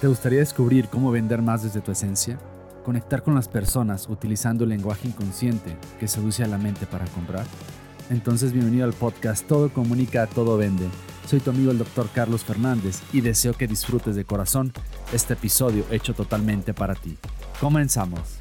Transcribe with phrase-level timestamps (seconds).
[0.00, 2.38] ¿Te gustaría descubrir cómo vender más desde tu esencia?
[2.84, 7.46] ¿Conectar con las personas utilizando el lenguaje inconsciente que seduce a la mente para comprar?
[8.10, 10.88] Entonces bienvenido al podcast Todo Comunica, Todo Vende.
[11.26, 14.72] Soy tu amigo el doctor Carlos Fernández y deseo que disfrutes de corazón
[15.12, 17.16] este episodio hecho totalmente para ti.
[17.60, 18.40] Comenzamos.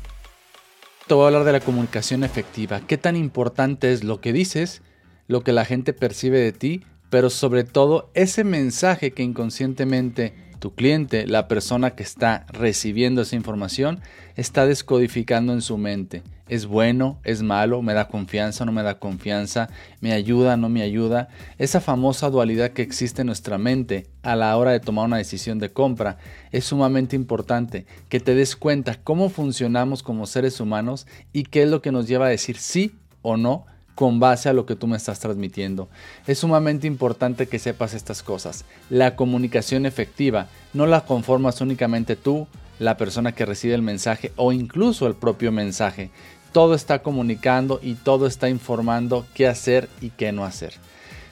[1.08, 2.82] Te voy a hablar de la comunicación efectiva.
[2.82, 4.82] ¿Qué tan importante es lo que dices,
[5.28, 10.34] lo que la gente percibe de ti, pero sobre todo ese mensaje que inconscientemente
[10.64, 14.00] tu cliente, la persona que está recibiendo esa información,
[14.38, 16.24] está descodificando en su mente.
[16.47, 17.19] ¿Es bueno?
[17.25, 17.82] ¿Es malo?
[17.82, 18.64] ¿Me da confianza?
[18.64, 19.68] ¿No me da confianza?
[20.00, 20.55] ¿Me ayuda?
[20.55, 21.28] ¿No me ayuda?
[21.57, 25.60] Esa famosa dualidad que existe en nuestra mente a la hora de tomar una decisión
[25.60, 26.18] de compra
[26.54, 31.69] es sumamente importante que te des cuenta cómo funcionamos como seres humanos y qué es
[31.69, 34.88] lo que nos lleva a decir sí o no con base a lo que tú
[34.88, 35.89] me estás transmitiendo.
[36.28, 38.66] Es sumamente importante que sepas estas cosas.
[38.89, 42.47] La comunicación efectiva no la conformas únicamente tú,
[42.80, 46.09] la persona que recibe el mensaje o incluso el propio mensaje.
[46.52, 50.73] Todo está comunicando y todo está informando qué hacer y qué no hacer.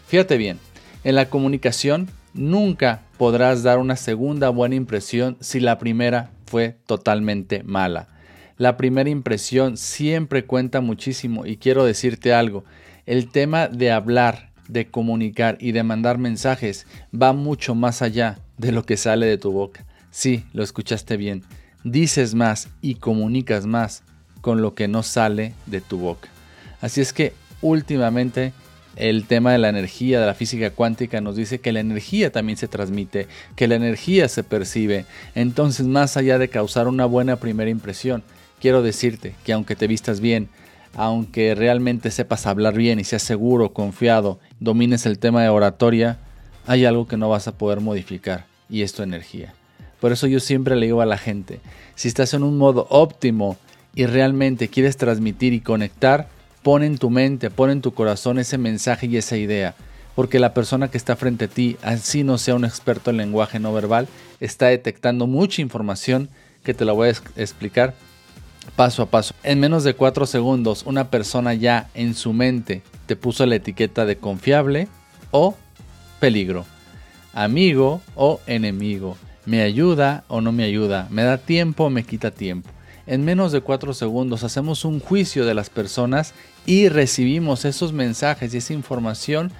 [0.07, 0.59] Fíjate bien,
[1.03, 7.63] en la comunicación nunca podrás dar una segunda buena impresión si la primera fue totalmente
[7.63, 8.07] mala.
[8.57, 12.63] La primera impresión siempre cuenta muchísimo y quiero decirte algo.
[13.05, 18.71] El tema de hablar, de comunicar y de mandar mensajes va mucho más allá de
[18.71, 19.85] lo que sale de tu boca.
[20.11, 21.43] Sí, lo escuchaste bien.
[21.83, 24.03] Dices más y comunicas más
[24.41, 26.29] con lo que no sale de tu boca.
[26.81, 28.53] Así es que últimamente
[28.95, 32.57] el tema de la energía, de la física cuántica nos dice que la energía también
[32.57, 35.05] se transmite, que la energía se percibe.
[35.33, 38.23] Entonces, más allá de causar una buena primera impresión,
[38.61, 40.47] quiero decirte que aunque te vistas bien,
[40.95, 46.19] aunque realmente sepas hablar bien y seas seguro, confiado, domines el tema de oratoria,
[46.67, 49.53] hay algo que no vas a poder modificar y es tu energía.
[49.99, 51.59] Por eso yo siempre le digo a la gente,
[51.95, 53.57] si estás en un modo óptimo
[53.95, 56.27] y realmente quieres transmitir y conectar,
[56.63, 59.75] pon en tu mente, pon en tu corazón ese mensaje y esa idea.
[60.15, 63.59] Porque la persona que está frente a ti, así no sea un experto en lenguaje
[63.59, 64.07] no verbal,
[64.39, 66.29] está detectando mucha información
[66.63, 67.93] que te la voy a explicar
[68.75, 69.33] paso a paso.
[69.43, 74.05] En menos de 4 segundos, una persona ya en su mente te puso la etiqueta
[74.05, 74.87] de confiable
[75.31, 75.55] o
[76.19, 76.65] peligro,
[77.33, 82.31] amigo o enemigo, me ayuda o no me ayuda, me da tiempo o me quita
[82.31, 82.69] tiempo.
[83.07, 86.33] En menos de 4 segundos hacemos un juicio de las personas
[86.65, 89.51] y recibimos esos mensajes y esa información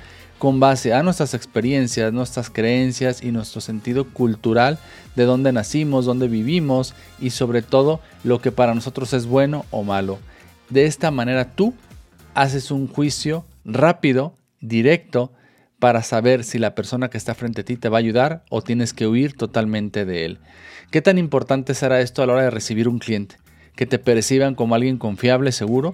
[0.42, 4.80] con base a nuestras experiencias, nuestras creencias y nuestro sentido cultural
[5.16, 9.84] de dónde nacimos, dónde vivimos y sobre todo lo que para nosotros es bueno o
[9.84, 10.18] malo.
[10.70, 11.76] De esta manera tú
[12.34, 15.32] haces un juicio rápido, directo,
[15.78, 18.64] para saber si la persona que está frente a ti te va a ayudar o
[18.64, 20.40] tienes que huir totalmente de él.
[20.90, 23.36] ¿Qué tan importante será esto a la hora de recibir un cliente?
[23.76, 25.94] Que te perciban como alguien confiable, seguro,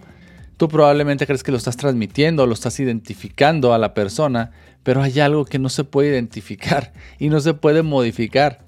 [0.57, 4.51] Tú probablemente crees que lo estás transmitiendo, lo estás identificando a la persona,
[4.83, 8.65] pero hay algo que no se puede identificar y no se puede modificar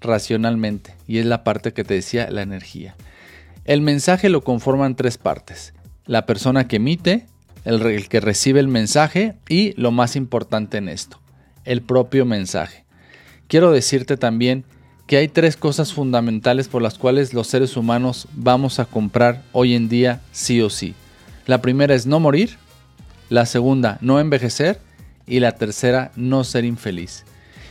[0.00, 0.94] racionalmente.
[1.08, 2.94] Y es la parte que te decía, la energía.
[3.64, 5.74] El mensaje lo conforman tres partes.
[6.06, 7.26] La persona que emite,
[7.64, 11.20] el, que recibe el mensaje y lo más importante en esto,
[11.64, 12.84] el propio mensaje.
[13.48, 14.64] Quiero decirte también
[15.06, 19.74] que hay tres cosas fundamentales por las cuales los seres humanos vamos a comprar hoy
[19.74, 20.94] en día sí o sí.
[21.48, 22.58] La primera es no morir,
[23.30, 24.80] la segunda no envejecer
[25.26, 27.24] y la tercera no ser infeliz.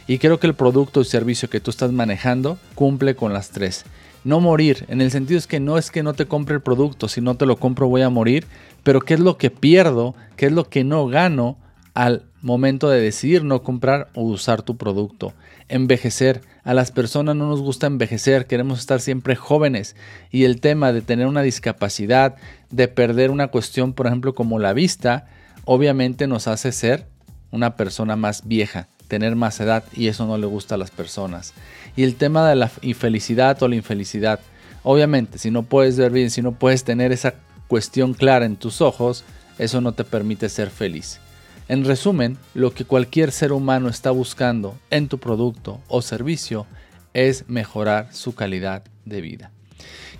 [0.08, 3.86] Y creo que el producto o servicio que tú estás manejando cumple con las tres.
[4.24, 7.08] No morir, en el sentido es que no es que no te compre el producto,
[7.08, 8.48] si no te lo compro voy a morir,
[8.82, 10.16] pero ¿qué es lo que pierdo?
[10.38, 11.60] ¿Qué es lo que no gano
[11.94, 15.34] al momento de decidir no comprar o usar tu producto?
[15.68, 19.96] Envejecer, a las personas no nos gusta envejecer, queremos estar siempre jóvenes
[20.32, 22.36] y el tema de tener una discapacidad,
[22.72, 25.28] de perder una cuestión, por ejemplo, como la vista,
[25.64, 27.08] obviamente nos hace ser
[27.52, 31.54] una persona más vieja, tener más edad y eso no le gusta a las personas.
[31.96, 34.42] Y el tema de la infelicidad o la infelicidad,
[34.84, 37.36] obviamente, si no puedes ver bien, si no puedes tener esa
[37.70, 39.24] cuestión clara en tus ojos,
[39.58, 41.22] eso no te permite ser feliz.
[41.70, 46.66] En resumen, lo que cualquier ser humano está buscando en tu producto o servicio
[47.14, 49.52] es mejorar su calidad de vida.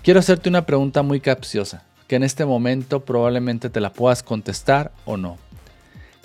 [0.02, 4.92] Quiero hacerte una pregunta muy capciosa, que en este momento probablemente te la puedas contestar
[5.06, 5.38] o no.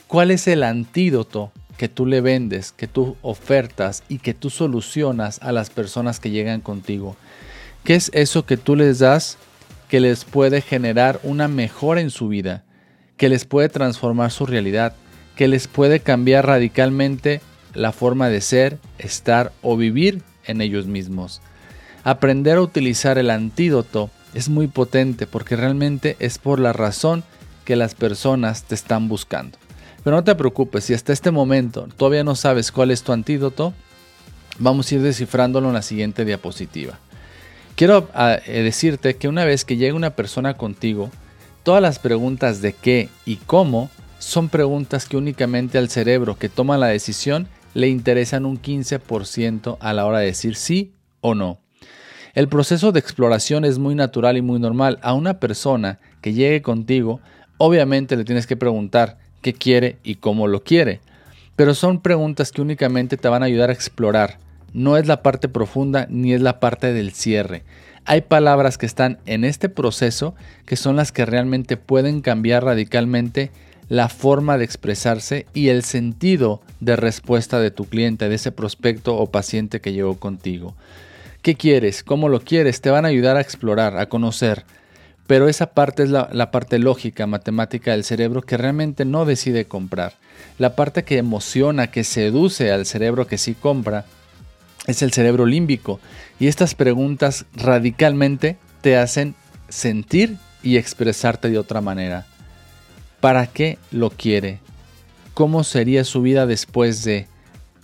[0.08, 5.40] ¿Cuál es el antídoto que tú le vendes, que tú ofertas y que tú solucionas
[5.42, 7.16] a las personas que llegan contigo?
[7.84, 9.38] ¿Qué es eso que tú les das
[9.88, 12.64] que les puede generar una mejora en su vida,
[13.16, 14.96] que les puede transformar su realidad,
[15.36, 17.42] que les puede cambiar radicalmente
[17.74, 21.42] la forma de ser, estar o vivir en ellos mismos.
[22.04, 27.24] Aprender a utilizar el antídoto es muy potente porque realmente es por la razón
[27.66, 29.58] que las personas te están buscando.
[30.04, 33.74] Pero no te preocupes, si hasta este momento todavía no sabes cuál es tu antídoto,
[34.60, 37.00] vamos a ir descifrándolo en la siguiente diapositiva.
[37.76, 41.10] Quiero ah, eh, decirte que una vez que llega una persona contigo,
[41.64, 43.90] todas las preguntas de qué y cómo
[44.20, 49.94] son preguntas que únicamente al cerebro que toma la decisión le interesan un 15% a
[49.94, 51.60] la hora de decir sí o no.
[52.34, 54.98] El proceso de exploración es muy natural y muy normal.
[55.04, 57.20] A una persona que llegue contigo,
[57.58, 61.00] obviamente le tienes que preguntar qué quiere y cómo lo quiere.
[61.56, 64.40] Pero son preguntas que únicamente te van a ayudar a explorar.
[64.74, 67.64] No es la parte profunda ni es la parte del cierre.
[68.06, 70.34] Hay palabras que están en este proceso
[70.66, 73.52] que son las que realmente pueden cambiar radicalmente
[73.90, 79.16] la forma de expresarse y el sentido de respuesta de tu cliente, de ese prospecto
[79.18, 80.76] o paciente que llegó contigo.
[81.42, 82.04] ¿Qué quieres?
[82.04, 82.82] ¿Cómo lo quieres?
[82.82, 84.64] Te van a ayudar a explorar, a conocer.
[85.28, 90.14] Pero esa parte es la, parte lógica, matemática del cerebro que realmente no decide comprar.
[90.58, 94.06] La parte que emociona, que seduce al cerebro que sí compra,
[94.88, 96.00] es el cerebro límbico.
[96.40, 99.36] Y estas preguntas radicalmente te hacen
[99.70, 102.26] sentir y expresarte de otra manera.
[103.24, 104.60] ¿Para qué lo quiere?
[105.34, 107.28] ¿Cómo sería su vida después de?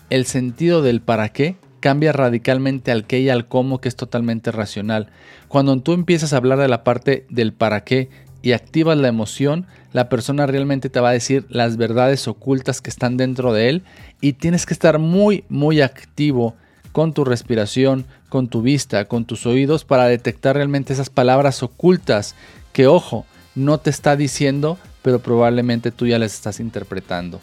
[0.09, 4.51] El sentido del para qué cambia radicalmente al qué y al cómo, que es totalmente
[4.51, 5.07] racional.
[5.47, 8.09] Cuando tú empiezas a hablar de la parte del para qué
[8.41, 12.89] y activas la emoción, la persona realmente te va a decir las verdades ocultas que
[12.89, 13.83] están dentro de él
[14.19, 16.55] y tienes que estar muy, muy activo
[16.91, 22.35] con tu respiración, con tu vista, con tus oídos para detectar realmente esas palabras ocultas
[22.73, 23.25] que, ojo,
[23.59, 27.39] no te está diciendo pero probablemente tú ya les estás interpretando.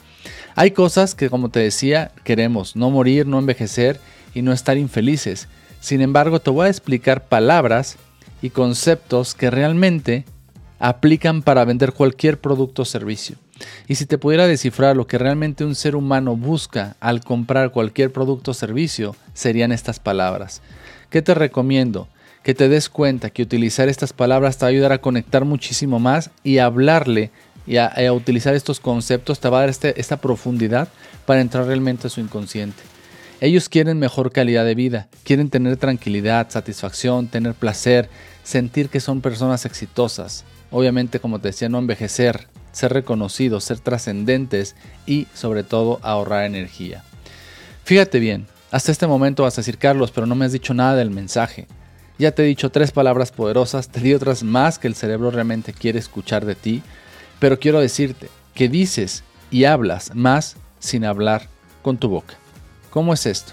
[0.54, 4.00] Hay cosas que, como te decía, queremos, no morir, no envejecer
[4.34, 5.48] y no estar infelices.
[5.80, 7.96] Sin embargo, te voy a explicar palabras
[8.42, 10.24] y conceptos que realmente
[10.78, 13.36] aplican para vender cualquier producto o servicio.
[13.88, 18.12] Y si te pudiera descifrar lo que realmente un ser humano busca al comprar cualquier
[18.12, 20.60] producto o servicio, serían estas palabras.
[21.08, 22.08] ¿Qué te recomiendo?
[22.46, 25.98] Que te des cuenta que utilizar estas palabras te va a ayudar a conectar muchísimo
[25.98, 27.32] más y hablarle
[27.66, 30.86] y a, utilizar estos conceptos te va a dar este, esta profundidad
[31.24, 32.80] para entrar realmente a su inconsciente.
[33.40, 38.08] Ellos quieren mejor calidad de vida, quieren tener tranquilidad, satisfacción, tener placer,
[38.44, 40.44] sentir que son personas exitosas.
[40.70, 47.02] Obviamente, como te decía, no envejecer, ser reconocidos, ser trascendentes y sobre todo ahorrar energía.
[47.82, 50.94] Fíjate bien, hasta este momento vas a decir, Carlos, pero no me has dicho nada
[50.94, 51.66] del mensaje.
[52.18, 55.72] Ya te he dicho tres palabras poderosas, te di otras más que el cerebro realmente
[55.72, 56.82] quiere escuchar de ti,
[57.38, 61.48] pero quiero decirte que dices y hablas más sin hablar
[61.82, 62.34] con tu boca.
[62.90, 63.52] ¿Cómo es esto?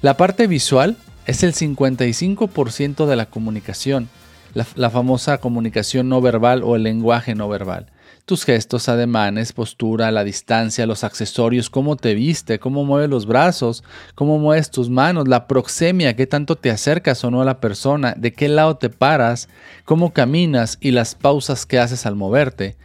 [0.00, 0.96] La parte visual
[1.26, 4.08] es el 55% de la comunicación,
[4.54, 7.86] la, famosa comunicación no verbal o el lenguaje no verbal.
[8.24, 13.82] Tus gestos, ademanes, postura, la distancia, los accesorios, cómo te viste, cómo mueves los brazos,
[14.14, 18.14] cómo mueves tus manos, la proxemia, qué tanto te acercas o no a la persona,
[18.16, 19.48] de qué lado te paras,
[19.84, 22.76] cómo caminas y las pausas que haces al moverte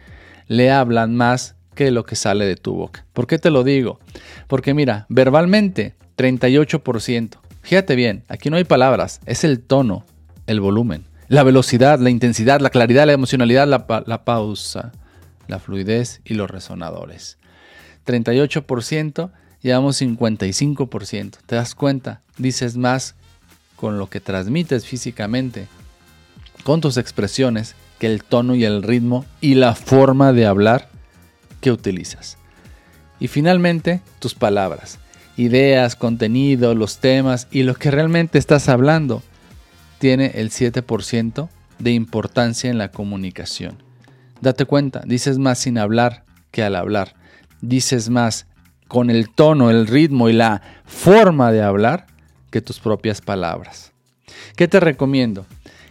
[0.48, 3.06] le hablan más que lo que sale de tu boca.
[3.12, 4.00] ¿Por qué te lo digo?
[4.48, 7.38] Porque mira, verbalmente 38%.
[7.62, 10.04] Fíjate bien, aquí no hay palabras, es el tono,
[10.48, 14.90] el volumen, la velocidad, la intensidad, la claridad, la emocionalidad, la, la pausa,
[15.48, 17.38] la fluidez y los resonadores.
[18.06, 21.38] 38%, llevamos 55%.
[21.44, 22.22] ¿Te das cuenta?
[22.36, 23.16] Dices más
[23.76, 25.66] con lo que transmites físicamente,
[26.64, 30.88] con tus expresiones, que el tono y el ritmo y la forma de hablar
[31.60, 32.38] que utilizas.
[33.20, 34.98] Y finalmente, tus palabras,
[35.36, 39.22] ideas, contenido, los temas y lo que realmente estás hablando
[39.98, 43.87] tiene el 7% de importancia en la comunicación.
[44.40, 47.14] Date cuenta, dices más sin hablar que al hablar.
[47.60, 48.46] Dices más
[48.86, 52.06] con el tono, el ritmo y la forma de hablar
[52.50, 53.92] que tus propias palabras.
[54.56, 55.46] ¿Qué te recomiendo?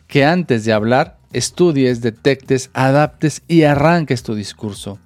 [0.07, 4.97] Que antes de hablar estudies, detectes, adaptes y arranques tu discurso.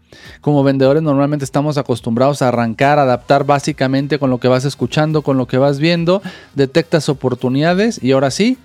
[0.42, 5.38] Como vendedores normalmente estamos acostumbrados a arrancar, adaptar básicamente con lo que vas escuchando, con
[5.38, 6.22] lo que vas viendo,
[6.54, 8.58] detectas oportunidades y ahora sí,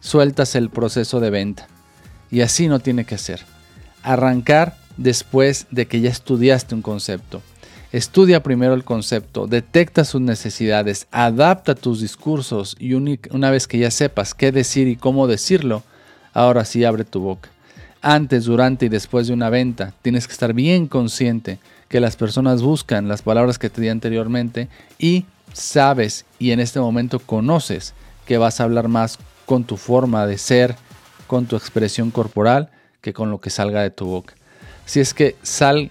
[0.00, 1.68] sueltas el proceso de venta.
[2.30, 3.57] Y así no tiene que ser.
[4.02, 7.42] Arrancar después de que ya estudiaste un concepto.
[7.90, 13.90] Estudia primero el concepto, detecta sus necesidades, adapta tus discursos y una vez que ya
[13.90, 15.82] sepas qué decir y cómo decirlo,
[16.34, 17.48] ahora sí abre tu boca.
[18.02, 22.60] Antes, durante y después de una venta, tienes que estar bien consciente que las personas
[22.62, 25.24] buscan las palabras que te di anteriormente y
[25.54, 27.94] sabes y en este momento conoces
[28.26, 30.76] que vas a hablar más con tu forma de ser,
[31.26, 32.68] con tu expresión corporal,
[33.00, 34.34] que con lo que salga de tu boca.
[34.84, 35.90] Si es que sal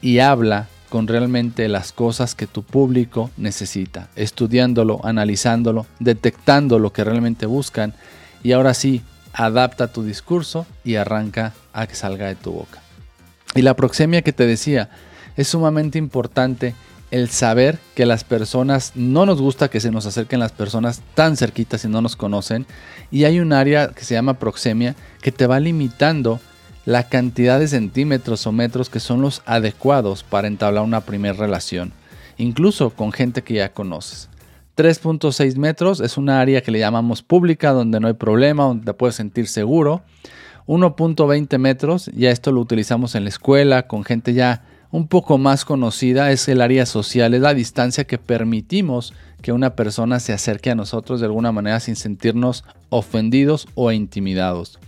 [0.00, 7.04] y habla con realmente las cosas que tu público necesita, estudiándolo, analizándolo, detectando lo que
[7.04, 7.94] realmente buscan
[8.42, 9.02] y ahora sí,
[9.32, 12.80] adapta tu discurso y arranca a que salga de tu boca.
[13.54, 14.90] Y la proxemia que te decía,
[15.36, 16.74] es sumamente importante
[17.10, 21.36] el saber que las personas, no nos gusta que se nos acerquen las personas tan
[21.36, 22.66] cerquitas y no nos conocen,
[23.10, 26.40] y hay un área que se llama proxemia que te va limitando
[26.84, 31.92] la cantidad de centímetros o metros que son los adecuados para entablar una primera relación,
[32.36, 34.28] incluso con gente que ya conoces.
[34.76, 38.94] 3.6 metros es una área que le llamamos pública, donde no hay problema, donde te
[38.94, 40.02] puedes sentir seguro.
[40.66, 45.64] 1.20 metros, ya esto lo utilizamos en la escuela, con gente ya un poco más
[45.64, 50.70] conocida, es el área social, es la distancia que permitimos que una persona se acerque
[50.70, 54.78] a nosotros de alguna manera sin sentirnos ofendidos o intimidados.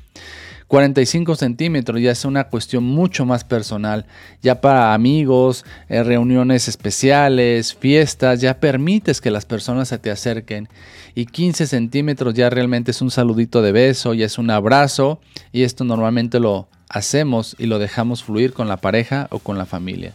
[0.71, 4.07] 45 centímetros ya es una cuestión mucho más personal,
[4.41, 10.69] ya para amigos, eh, reuniones especiales, fiestas, ya permites que las personas se te acerquen.
[11.17, 15.65] Y 15 centímetros ya realmente es un saludito de beso, ya es un abrazo y
[15.65, 20.13] esto normalmente lo hacemos y lo dejamos fluir con la pareja o con la familia.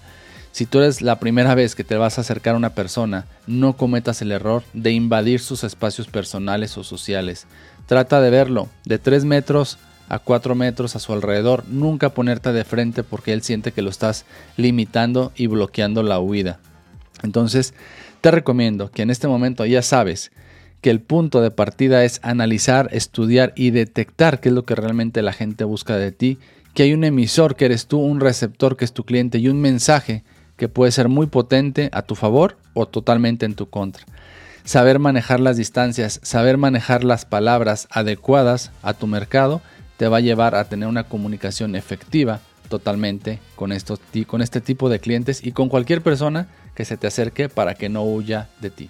[0.51, 3.75] Si tú eres la primera vez que te vas a acercar a una persona, no
[3.75, 7.47] cometas el error de invadir sus espacios personales o sociales.
[7.87, 9.77] Trata de verlo de 3 metros
[10.07, 13.89] a 4 metros a su alrededor, nunca ponerte de frente porque él siente que lo
[13.89, 16.59] estás limitando y bloqueando la huida.
[17.23, 17.73] Entonces,
[18.21, 20.31] te recomiendo que en este momento ya sabes
[20.81, 25.21] que el punto de partida es analizar, estudiar y detectar qué es lo que realmente
[25.21, 26.37] la gente busca de ti,
[26.75, 29.61] que hay un emisor que eres tú, un receptor que es tu cliente y un
[29.61, 30.23] mensaje
[30.57, 34.05] que puede ser muy potente a tu favor o totalmente en tu contra.
[34.65, 39.61] Saber manejar las distancias, saber manejar las palabras adecuadas a tu mercado
[39.97, 44.89] te va a llevar a tener una comunicación efectiva totalmente con, estos, con este tipo
[44.89, 48.69] de clientes y con cualquier persona que se te acerque para que no huya de
[48.69, 48.89] ti.